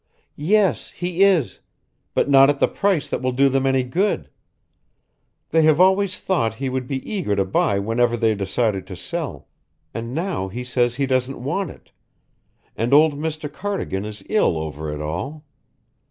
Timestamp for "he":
0.93-1.21, 6.55-6.69, 10.47-10.63, 10.95-11.05